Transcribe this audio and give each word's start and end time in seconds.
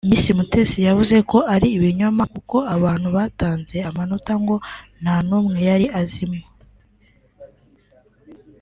Miss 0.07 0.25
Umutesi 0.33 0.77
yavuze 0.87 1.15
ko 1.31 1.37
ari 1.55 1.67
ibinyoma 1.77 2.23
kuko 2.33 2.57
abantu 2.75 3.07
batanze 3.17 3.77
amanota 3.89 4.33
ngo 4.41 4.55
nta 5.01 5.15
numwe 5.27 5.59
yari 5.69 5.85
azimo 6.01 6.39